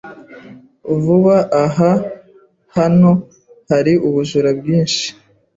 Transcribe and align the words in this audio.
Vuba 1.03 1.37
aha, 1.63 1.91
hano 2.75 3.11
hari 3.69 3.93
ubujura 4.07 4.49
bwinshi. 4.59 5.05